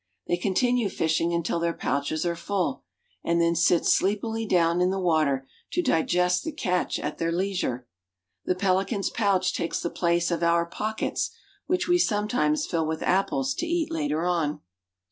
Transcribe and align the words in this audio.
They 0.25 0.37
continue 0.37 0.89
fishing 0.89 1.31
until 1.31 1.59
their 1.59 1.75
pouches 1.75 2.25
are 2.25 2.35
full, 2.35 2.81
and 3.23 3.39
then 3.39 3.53
sit 3.55 3.85
sleepily 3.85 4.47
down 4.47 4.81
in 4.81 4.89
the 4.89 4.97
water 4.99 5.47
to 5.73 5.83
digest 5.83 6.43
the 6.43 6.51
catch 6.51 6.97
at 6.97 7.19
their 7.19 7.31
leisure. 7.31 7.87
The 8.43 8.55
pelican's 8.55 9.11
pouch 9.11 9.53
takes 9.53 9.79
thf 9.79 9.93
place 9.93 10.31
of 10.31 10.41
our 10.41 10.67
pucl. 10.67 11.03
ets, 11.11 11.29
which 11.67 11.87
we 11.87 11.99
some 11.99 12.27
times 12.27 12.65
fill 12.65 12.87
with 12.87 13.01
applc: 13.01 13.55
to 13.59 13.67
eat 13.67 13.91
later 13.91 14.25
on. 14.25 14.61